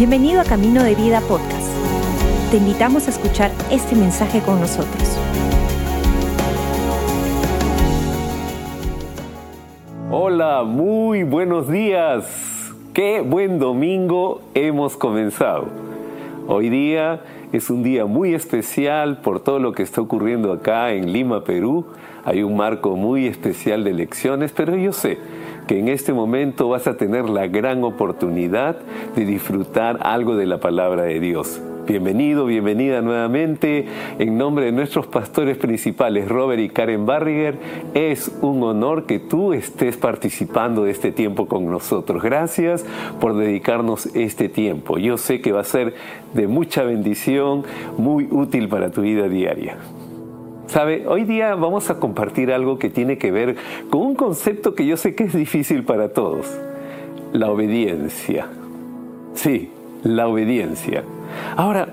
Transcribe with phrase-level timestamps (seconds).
[0.00, 1.70] Bienvenido a Camino de Vida Podcast.
[2.50, 5.18] Te invitamos a escuchar este mensaje con nosotros.
[10.10, 12.72] Hola, muy buenos días.
[12.94, 15.66] Qué buen domingo hemos comenzado.
[16.48, 17.20] Hoy día
[17.52, 21.84] es un día muy especial por todo lo que está ocurriendo acá en Lima, Perú.
[22.24, 25.18] Hay un marco muy especial de elecciones, pero yo sé
[25.66, 28.76] que en este momento vas a tener la gran oportunidad
[29.14, 31.60] de disfrutar algo de la palabra de Dios.
[31.90, 33.86] Bienvenido, bienvenida nuevamente.
[34.20, 37.58] En nombre de nuestros pastores principales, Robert y Karen Barriger,
[37.94, 42.22] es un honor que tú estés participando de este tiempo con nosotros.
[42.22, 42.84] Gracias
[43.20, 44.98] por dedicarnos este tiempo.
[44.98, 45.94] Yo sé que va a ser
[46.32, 47.64] de mucha bendición,
[47.98, 49.76] muy útil para tu vida diaria.
[50.70, 53.56] Sabe, hoy día vamos a compartir algo que tiene que ver
[53.90, 56.46] con un concepto que yo sé que es difícil para todos,
[57.32, 58.46] la obediencia.
[59.34, 59.72] Sí,
[60.04, 61.02] la obediencia.
[61.56, 61.88] Ahora,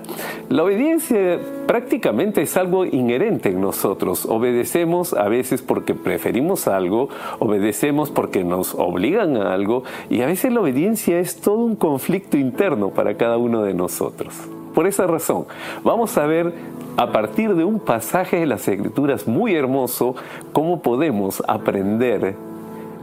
[0.48, 4.26] la obediencia prácticamente es algo inherente en nosotros.
[4.26, 7.08] Obedecemos a veces porque preferimos algo,
[7.40, 12.36] obedecemos porque nos obligan a algo y a veces la obediencia es todo un conflicto
[12.36, 14.36] interno para cada uno de nosotros.
[14.72, 15.46] Por esa razón,
[15.82, 16.52] vamos a ver
[16.98, 20.16] a partir de un pasaje de las Escrituras muy hermoso,
[20.52, 22.34] cómo podemos aprender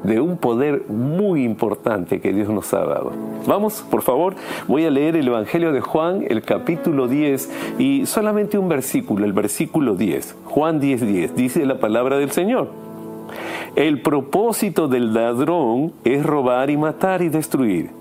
[0.04, 3.14] de un poder muy importante que Dios nos ha dado.
[3.48, 4.36] Vamos, por favor,
[4.68, 9.32] voy a leer el Evangelio de Juan, el capítulo 10, y solamente un versículo, el
[9.32, 10.36] versículo 10.
[10.44, 12.68] Juan 10, 10, dice la palabra del Señor.
[13.78, 17.92] El propósito del ladrón es robar y matar y destruir.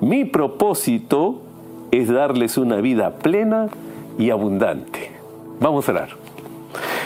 [0.00, 1.42] Mi propósito
[1.90, 3.66] es darles una vida plena
[4.16, 5.03] y abundante.
[5.60, 6.08] Vamos a orar.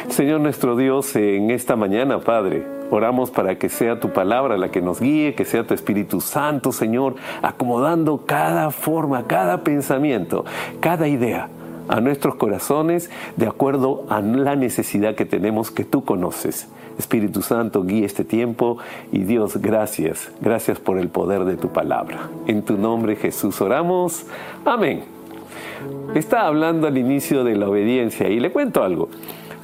[0.08, 4.80] Señor nuestro Dios, en esta mañana, Padre, oramos para que sea tu palabra la que
[4.80, 10.44] nos guíe, que sea tu Espíritu Santo, Señor, acomodando cada forma, cada pensamiento,
[10.80, 11.48] cada idea
[11.88, 16.68] a nuestros corazones de acuerdo a la necesidad que tenemos que tú conoces.
[16.98, 18.78] Espíritu Santo, guíe este tiempo
[19.12, 22.28] y Dios, gracias, gracias por el poder de tu palabra.
[22.46, 24.26] En tu nombre Jesús oramos.
[24.64, 25.17] Amén.
[26.14, 29.08] Está hablando al inicio de la obediencia y le cuento algo.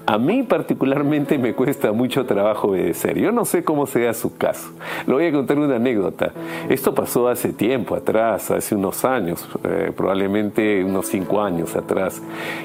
[0.07, 3.19] A mí particularmente me cuesta mucho trabajo obedecer.
[3.19, 4.71] Yo no sé cómo sea su caso.
[5.07, 6.31] Le voy a contar una anécdota.
[6.69, 12.21] Esto pasó hace tiempo atrás, hace unos años, eh, probablemente unos cinco años atrás.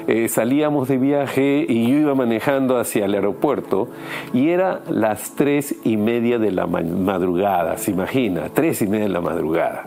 [0.06, 3.88] Eh, salíamos de viaje y yo iba manejando hacia el aeropuerto
[4.34, 9.12] y era las tres y media de la madrugada, se imagina, tres y media de
[9.12, 9.84] la madrugada.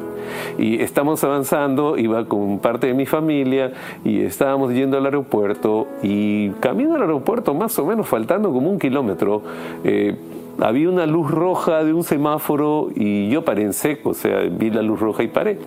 [0.57, 6.49] Y estamos avanzando, iba con parte de mi familia y estábamos yendo al aeropuerto y
[6.59, 9.41] camino al aeropuerto más o menos faltando como un kilómetro,
[9.83, 10.15] eh,
[10.59, 14.69] había una luz roja de un semáforo y yo paré en seco, o sea, vi
[14.69, 15.57] la luz roja y paré.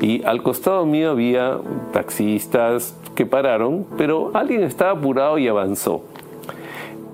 [0.00, 1.58] Y al costado mío había
[1.92, 6.02] taxistas que pararon, pero alguien estaba apurado y avanzó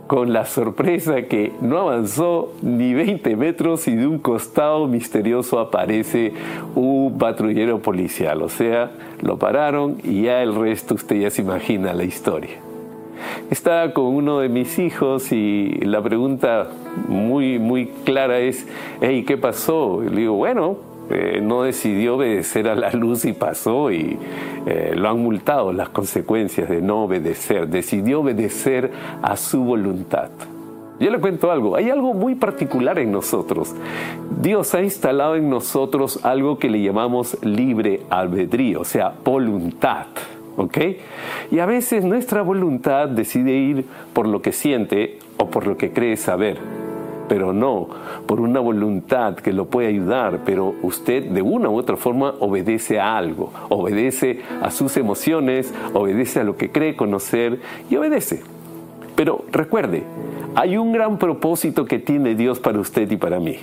[0.07, 6.33] con la sorpresa que no avanzó ni 20 metros y de un costado misterioso aparece
[6.75, 8.43] un patrullero policial.
[8.43, 8.91] O sea,
[9.23, 12.59] lo pararon y ya el resto usted ya se imagina la historia.
[13.51, 16.69] Estaba con uno de mis hijos y la pregunta
[17.09, 18.67] muy, muy clara es,
[19.01, 20.03] hey, ¿qué pasó?
[20.03, 20.77] Y le digo, bueno,
[21.11, 24.19] eh, no decidió obedecer a la luz y pasó y
[24.67, 27.69] eh, lo han multado las consecuencias de no obedecer.
[27.69, 28.91] Decidió obedecer
[29.23, 30.31] a su voluntad.
[31.01, 33.75] Yo le cuento algo, hay algo muy particular en nosotros.
[34.41, 40.07] Dios ha instalado en nosotros algo que le llamamos libre albedrío, o sea, voluntad.
[40.57, 40.79] ¿Ok?
[41.51, 45.93] Y a veces nuestra voluntad decide ir por lo que siente o por lo que
[45.93, 46.59] cree saber,
[47.29, 47.89] pero no
[48.27, 53.01] por una voluntad que lo puede ayudar, pero usted de una u otra forma obedece
[53.01, 57.61] a algo, obedece a sus emociones, obedece a lo que cree conocer
[57.91, 58.43] y obedece.
[59.17, 60.03] Pero recuerde,
[60.55, 63.59] hay un gran propósito que tiene Dios para usted y para mí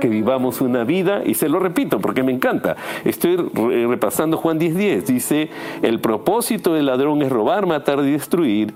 [0.00, 5.04] que vivamos una vida, y se lo repito porque me encanta, estoy repasando Juan 10:10,
[5.04, 5.50] dice,
[5.82, 8.74] el propósito del ladrón es robar, matar y destruir,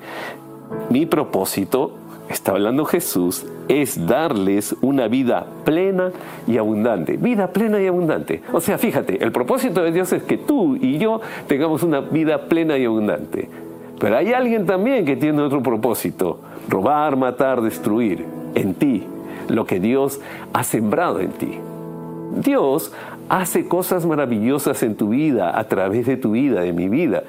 [0.89, 1.93] mi propósito,
[2.29, 6.13] está hablando Jesús, es darles una vida plena
[6.47, 8.43] y abundante, vida plena y abundante.
[8.53, 12.43] O sea, fíjate, el propósito de Dios es que tú y yo tengamos una vida
[12.43, 13.49] plena y abundante.
[13.99, 18.25] Pero hay alguien también que tiene otro propósito, robar, matar, destruir.
[18.55, 19.05] En ti
[19.51, 20.21] lo que Dios
[20.53, 21.59] ha sembrado en ti.
[22.37, 22.93] Dios
[23.29, 27.25] hace cosas maravillosas en tu vida, a través de tu vida, de mi vida.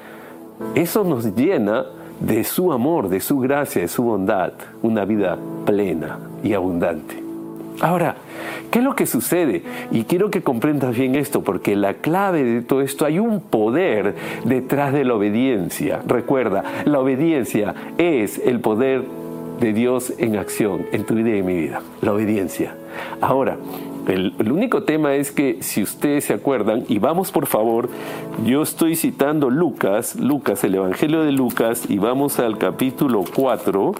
[0.74, 1.86] Eso nos llena
[2.20, 4.52] de su amor, de su gracia, de su bondad,
[4.82, 7.22] una vida plena y abundante.
[7.80, 8.16] Ahora,
[8.70, 9.62] ¿qué es lo que sucede?
[9.90, 14.14] Y quiero que comprendas bien esto, porque la clave de todo esto, hay un poder
[14.44, 16.00] detrás de la obediencia.
[16.06, 19.02] Recuerda, la obediencia es el poder
[19.62, 21.80] de Dios en acción en tu vida y en mi vida.
[22.00, 22.74] La obediencia.
[23.20, 23.56] Ahora,
[24.08, 27.88] el, único tema es que si ustedes se acuerdan, y vamos por favor,
[28.44, 33.94] yo estoy citando Lucas, Lucas, el Evangelio de Lucas, y vamos al capítulo 4,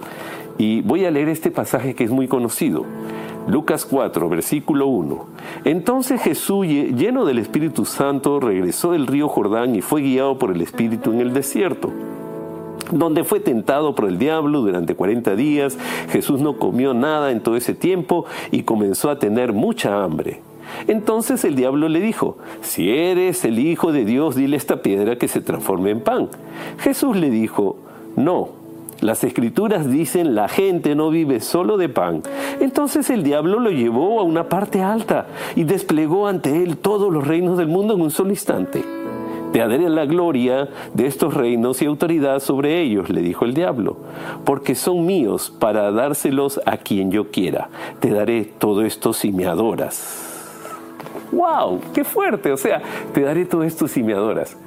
[0.57, 2.85] y voy a leer este pasaje que es muy conocido.
[3.47, 5.25] Lucas 4, versículo 1.
[5.63, 10.61] Entonces Jesús, lleno del Espíritu Santo, regresó del río Jordán y fue guiado por el
[10.61, 11.89] Espíritu en el desierto
[12.91, 15.77] donde fue tentado por el diablo durante 40 días.
[16.09, 20.41] Jesús no comió nada en todo ese tiempo y comenzó a tener mucha hambre.
[20.87, 25.27] Entonces el diablo le dijo, si eres el Hijo de Dios, dile esta piedra que
[25.27, 26.29] se transforme en pan.
[26.79, 27.77] Jesús le dijo,
[28.15, 28.49] no,
[29.01, 32.23] las escrituras dicen la gente no vive solo de pan.
[32.59, 37.27] Entonces el diablo lo llevó a una parte alta y desplegó ante él todos los
[37.27, 39.02] reinos del mundo en un solo instante.
[39.53, 43.97] Te daré la gloria de estos reinos y autoridad sobre ellos, le dijo el diablo,
[44.45, 47.69] porque son míos para dárselos a quien yo quiera.
[47.99, 50.41] Te daré todo esto si me adoras.
[51.31, 51.81] ¡Wow!
[51.93, 52.51] ¡Qué fuerte!
[52.51, 52.81] O sea,
[53.13, 54.57] te daré todo esto si me adoras.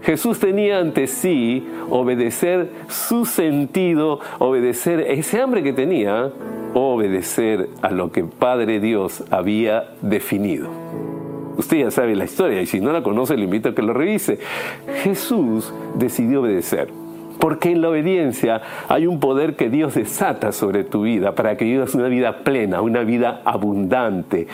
[0.00, 6.30] Jesús tenía ante sí obedecer su sentido, obedecer ese hambre que tenía,
[6.72, 11.03] obedecer a lo que Padre Dios había definido.
[11.56, 13.92] Usted ya sabe la historia y si no la conoce le invito a que lo
[13.92, 14.38] revise.
[15.02, 16.88] Jesús decidió obedecer.
[17.38, 21.64] Porque en la obediencia hay un poder que Dios desata sobre tu vida para que
[21.64, 24.46] vivas una vida plena, una vida abundante,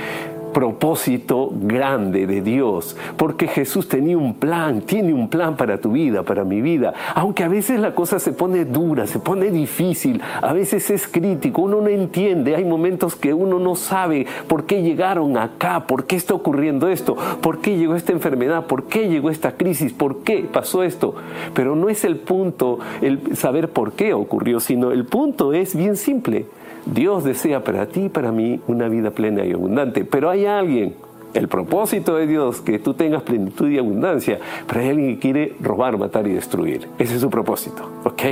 [0.52, 6.22] propósito grande de Dios, porque Jesús tenía un plan, tiene un plan para tu vida,
[6.22, 10.52] para mi vida, aunque a veces la cosa se pone dura, se pone difícil, a
[10.52, 15.36] veces es crítico, uno no entiende, hay momentos que uno no sabe por qué llegaron
[15.36, 19.52] acá, por qué está ocurriendo esto, por qué llegó esta enfermedad, por qué llegó esta
[19.52, 21.14] crisis, por qué pasó esto,
[21.54, 25.96] pero no es el punto el saber por qué ocurrió, sino el punto es bien
[25.96, 26.46] simple,
[26.86, 30.94] Dios desea para ti y para mí una vida plena y abundante, pero hay alguien,
[31.34, 35.54] el propósito de Dios, que tú tengas plenitud y abundancia, pero hay alguien que quiere
[35.60, 36.88] robar, matar y destruir.
[36.98, 38.22] Ese es su propósito, ¿ok?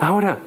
[0.00, 0.38] Ahora,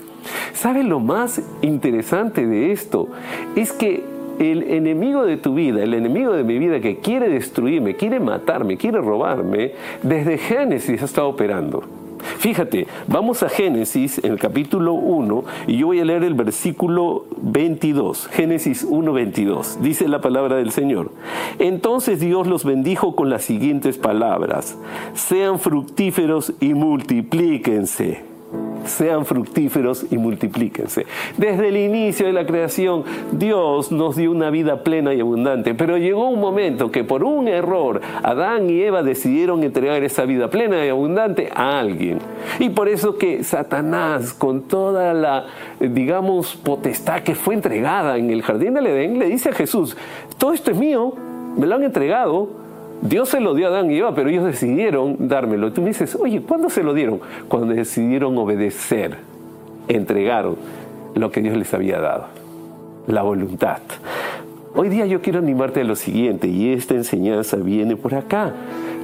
[0.53, 3.09] ¿sabes lo más interesante de esto?
[3.55, 4.03] Es que
[4.39, 8.77] el enemigo de tu vida, el enemigo de mi vida que quiere destruirme, quiere matarme,
[8.77, 11.83] quiere robarme, desde Génesis ha estado operando.
[12.39, 17.25] Fíjate, vamos a Génesis, en el capítulo 1, y yo voy a leer el versículo
[17.41, 18.27] 22.
[18.27, 19.81] Génesis 1, 22.
[19.81, 21.11] Dice la palabra del Señor.
[21.59, 24.77] Entonces Dios los bendijo con las siguientes palabras.
[25.13, 28.32] Sean fructíferos y multiplíquense
[28.85, 31.05] sean fructíferos y multiplíquense.
[31.37, 35.97] Desde el inicio de la creación, Dios nos dio una vida plena y abundante, pero
[35.97, 40.85] llegó un momento que por un error, Adán y Eva decidieron entregar esa vida plena
[40.85, 42.19] y abundante a alguien.
[42.59, 45.45] Y por eso que Satanás, con toda la,
[45.79, 49.97] digamos, potestad que fue entregada en el jardín del Edén, le dice a Jesús,
[50.37, 51.13] todo esto es mío,
[51.57, 52.62] me lo han entregado,
[53.01, 55.73] Dios se lo dio a Adán y Eva, pero ellos decidieron dármelo.
[55.73, 57.19] Tú me dices, oye, ¿cuándo se lo dieron?
[57.47, 59.17] Cuando decidieron obedecer,
[59.87, 60.55] entregaron
[61.15, 62.27] lo que Dios les había dado,
[63.07, 63.79] la voluntad.
[64.75, 68.53] Hoy día yo quiero animarte a lo siguiente, y esta enseñanza viene por acá.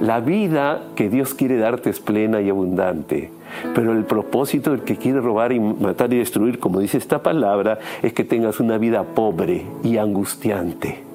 [0.00, 3.30] La vida que Dios quiere darte es plena y abundante,
[3.74, 7.78] pero el propósito del que quiere robar y matar y destruir, como dice esta palabra,
[8.02, 11.09] es que tengas una vida pobre y angustiante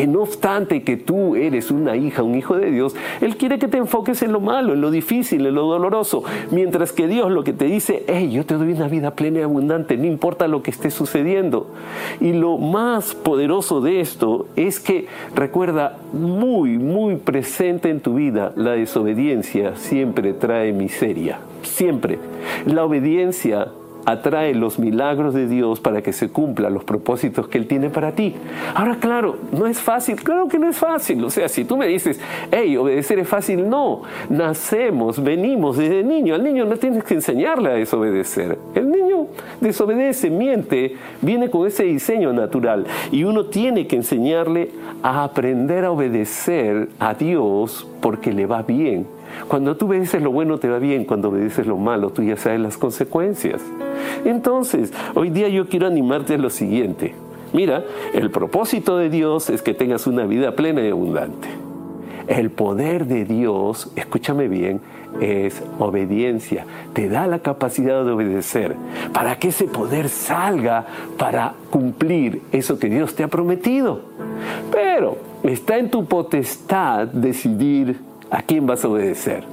[0.00, 3.68] que no obstante que tú eres una hija, un hijo de Dios, Él quiere que
[3.68, 7.44] te enfoques en lo malo, en lo difícil, en lo doloroso, mientras que Dios lo
[7.44, 10.62] que te dice, hey, yo te doy una vida plena y abundante, no importa lo
[10.62, 11.66] que esté sucediendo.
[12.18, 15.04] Y lo más poderoso de esto es que
[15.34, 22.18] recuerda muy, muy presente en tu vida, la desobediencia siempre trae miseria, siempre.
[22.64, 23.68] La obediencia
[24.04, 28.12] atrae los milagros de Dios para que se cumplan los propósitos que Él tiene para
[28.12, 28.34] ti.
[28.74, 31.22] Ahora, claro, no es fácil, claro que no es fácil.
[31.24, 34.02] O sea, si tú me dices, hey, obedecer es fácil, no.
[34.28, 36.34] Nacemos, venimos desde niño.
[36.34, 38.58] Al niño no tienes que enseñarle a desobedecer.
[38.74, 39.26] El niño
[39.60, 42.86] desobedece, miente, viene con ese diseño natural.
[43.10, 44.70] Y uno tiene que enseñarle
[45.02, 49.06] a aprender a obedecer a Dios porque le va bien
[49.48, 52.60] cuando tú obedeces lo bueno te va bien, cuando obedeces lo malo tú ya sabes
[52.60, 53.62] las consecuencias.
[54.24, 57.14] Entonces, hoy día yo quiero animarte a lo siguiente.
[57.52, 57.84] Mira,
[58.14, 61.48] el propósito de Dios es que tengas una vida plena y abundante.
[62.28, 64.80] El poder de Dios, escúchame bien,
[65.20, 66.64] es obediencia.
[66.92, 68.76] Te da la capacidad de obedecer
[69.12, 70.86] para que ese poder salga
[71.18, 74.02] para cumplir eso que Dios te ha prometido.
[74.70, 77.98] Pero está en tu potestad decidir
[78.30, 79.44] a quién vas a obedecer.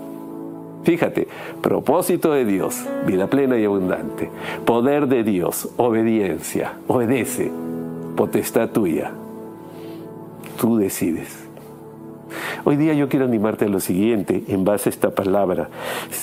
[0.84, 1.28] Fíjate,
[1.62, 4.30] propósito de Dios, vida plena y abundante.
[4.66, 7.52] Poder de Dios, obediencia, obedece,
[8.16, 9.12] potestad tuya.
[10.60, 11.46] Tú decides.
[12.64, 15.70] Hoy día yo quiero animarte a lo siguiente, en base a esta palabra.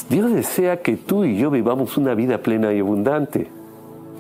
[0.09, 3.49] Dios desea que tú y yo vivamos una vida plena y abundante.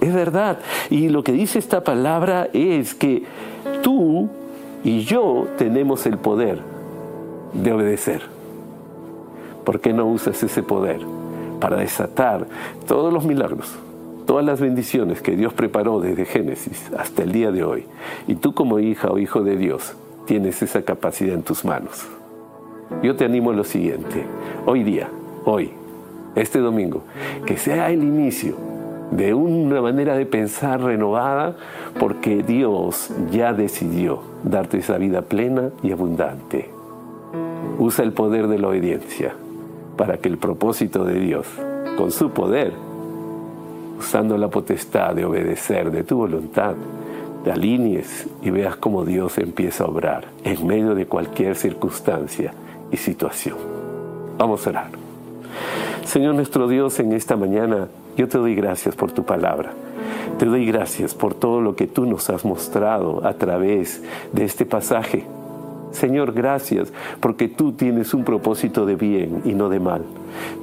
[0.00, 0.58] Es verdad.
[0.90, 3.22] Y lo que dice esta palabra es que
[3.82, 4.28] tú
[4.82, 6.74] y yo tenemos el poder
[7.54, 8.23] de obedecer.
[9.64, 11.00] ¿Por qué no usas ese poder
[11.61, 12.46] para desatar
[12.87, 13.75] todos los milagros,
[14.26, 17.87] todas las bendiciones que Dios preparó desde Génesis hasta el día de hoy?
[18.26, 19.94] Y tú como hija o hijo de Dios
[20.26, 22.06] tienes esa capacidad en tus manos.
[23.02, 24.25] Yo te animo a lo siguiente,
[24.66, 25.08] hoy día,
[25.44, 25.73] hoy,
[26.34, 27.02] este domingo,
[27.46, 28.56] que sea el inicio
[29.11, 31.56] de una manera de pensar renovada
[31.99, 36.74] porque Dios ya decidió darte esa vida plena y abundante.
[37.84, 39.34] Usa el poder de la obediencia
[39.98, 41.46] para que el propósito de Dios,
[41.98, 42.72] con su poder,
[43.98, 46.76] usando la potestad de obedecer de tu voluntad,
[47.44, 52.54] te alinees y veas cómo Dios empieza a obrar en medio de cualquier circunstancia
[52.90, 53.58] y situación.
[54.38, 54.88] Vamos a orar.
[56.06, 59.72] Señor nuestro Dios, en esta mañana yo te doy gracias por tu palabra.
[60.38, 64.64] Te doy gracias por todo lo que tú nos has mostrado a través de este
[64.64, 65.26] pasaje.
[65.94, 70.02] Señor, gracias porque tú tienes un propósito de bien y no de mal.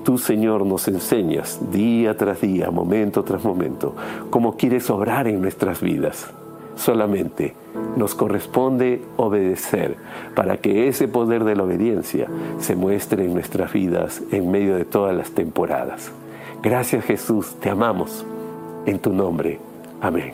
[0.03, 3.95] Tú, Señor, nos enseñas día tras día, momento tras momento,
[4.29, 6.29] cómo quieres obrar en nuestras vidas.
[6.75, 7.53] Solamente
[7.95, 9.95] nos corresponde obedecer
[10.35, 12.27] para que ese poder de la obediencia
[12.59, 16.11] se muestre en nuestras vidas en medio de todas las temporadas.
[16.61, 18.25] Gracias Jesús, te amamos.
[18.85, 19.59] En tu nombre.
[20.01, 20.33] Amén.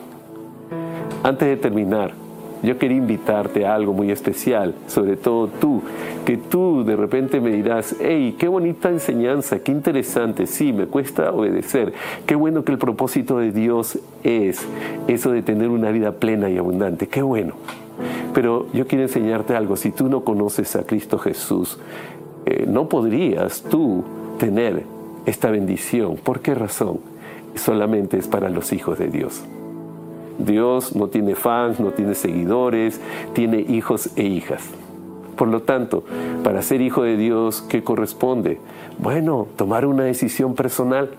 [1.22, 2.14] Antes de terminar,
[2.62, 5.82] yo quería invitarte a algo muy especial, sobre todo tú,
[6.24, 11.30] que tú de repente me dirás, hey, qué bonita enseñanza, qué interesante, sí, me cuesta
[11.32, 11.92] obedecer,
[12.26, 14.66] qué bueno que el propósito de Dios es
[15.06, 17.54] eso de tener una vida plena y abundante, qué bueno.
[18.34, 21.78] Pero yo quiero enseñarte algo, si tú no conoces a Cristo Jesús,
[22.46, 24.04] eh, no podrías tú
[24.38, 24.84] tener
[25.26, 26.16] esta bendición.
[26.16, 27.00] ¿Por qué razón?
[27.54, 29.42] Solamente es para los hijos de Dios.
[30.38, 33.00] Dios no tiene fans, no tiene seguidores,
[33.34, 34.62] tiene hijos e hijas.
[35.36, 36.02] Por lo tanto,
[36.42, 38.58] para ser hijo de Dios, ¿qué corresponde?
[38.98, 41.10] Bueno, tomar una decisión personal.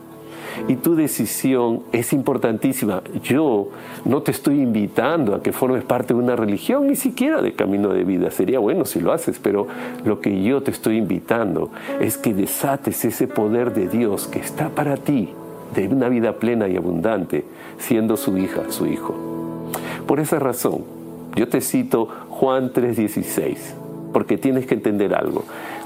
[0.68, 3.02] Y tu decisión es importantísima.
[3.24, 3.70] Yo
[4.04, 7.90] no te estoy invitando a que formes parte de una religión, ni siquiera de camino
[7.90, 8.30] de vida.
[8.30, 9.68] Sería bueno si lo haces, pero
[10.04, 11.70] lo que yo te estoy invitando
[12.02, 15.30] es que desates ese poder de Dios que está para ti
[15.76, 17.46] de una vida plena y abundante,
[17.78, 19.16] siendo su hija, su hijo.
[20.08, 20.84] Por esa razón,
[21.36, 23.76] yo te cito Juan 3:16,
[24.12, 25.44] porque tienes que entender algo.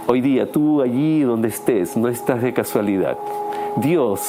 [0.08, 3.18] Hoy día tú allí donde estés, no estás de casualidad.
[3.78, 4.22] Dios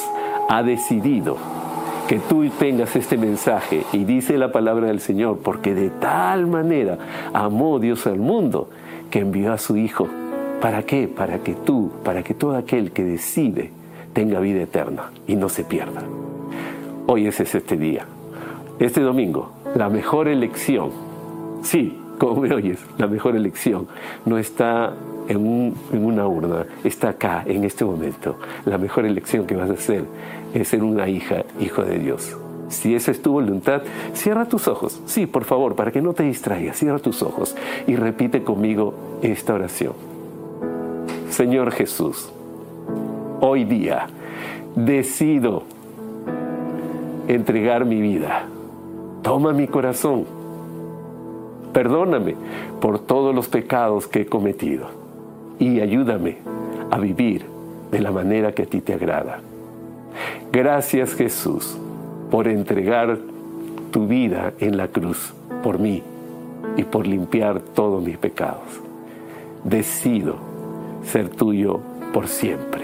[0.48, 1.36] ha decidido
[2.08, 6.98] que tú tengas este mensaje y dice la palabra del Señor, porque de tal manera
[7.32, 8.68] amó Dios al mundo
[9.10, 10.08] que envió a su Hijo.
[10.60, 11.08] ¿Para qué?
[11.08, 13.70] Para que tú, para que todo aquel que decide
[14.14, 16.02] tenga vida eterna y no se pierda.
[17.06, 18.06] Hoy ese es este día.
[18.78, 20.90] Este domingo, la mejor elección,
[21.62, 23.86] sí, como me oyes, la mejor elección
[24.24, 24.94] no está
[25.28, 28.36] en, en, una urna, está acá, en este momento.
[28.64, 30.04] La mejor elección que vas a hacer
[30.54, 32.36] es ser una hija, hijo de Dios.
[32.68, 33.82] Si esa es tu voluntad,
[34.14, 35.00] cierra tus ojos.
[35.06, 37.54] Sí, por favor, para que no te distraigas, cierra tus ojos
[37.86, 39.92] y repite conmigo esta oración.
[41.30, 42.32] Señor Jesús,
[43.46, 44.06] hoy día
[44.74, 45.64] decido
[47.28, 48.46] entregar mi vida.
[49.22, 50.24] Toma mi corazón.
[51.74, 52.36] Perdóname
[52.80, 54.86] por todos los pecados que he cometido
[55.58, 56.38] y ayúdame
[56.90, 57.44] a vivir
[57.90, 59.40] de la manera que a ti te agrada.
[60.50, 61.76] Gracias Jesús
[62.30, 63.18] por entregar
[63.90, 66.02] tu vida en la cruz por mí
[66.78, 68.80] y por limpiar todos mis pecados.
[69.64, 70.36] Decido
[71.04, 71.80] ser tuyo
[72.14, 72.83] por siempre.